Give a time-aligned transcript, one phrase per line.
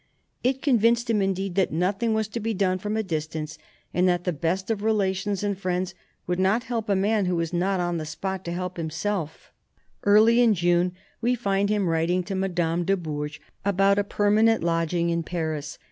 [0.43, 3.59] It convinced him, indeed, that nothing was to be done from a distance,
[3.93, 5.93] and that the best of relations and friends
[6.25, 9.51] would not help a man who was not on the spot to help himself
[10.03, 15.11] Early in June we find him writing to Madame de Bourges about a permanent lodging
[15.11, 15.77] in Paris.